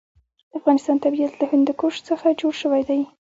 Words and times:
د 0.49 0.51
افغانستان 0.59 0.95
طبیعت 1.05 1.33
له 1.37 1.45
هندوکش 1.51 1.95
څخه 2.09 2.27
جوړ 2.41 2.53
شوی 2.61 2.81
دی. 2.89 3.01